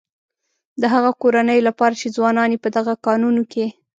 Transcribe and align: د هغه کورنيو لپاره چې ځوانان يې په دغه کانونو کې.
د 0.81 0.83
هغه 0.93 1.11
کورنيو 1.21 1.67
لپاره 1.69 1.93
چې 2.01 2.13
ځوانان 2.15 2.49
يې 2.53 2.59
په 2.63 2.69
دغه 2.77 2.93
کانونو 3.05 3.43
کې. 3.51 3.65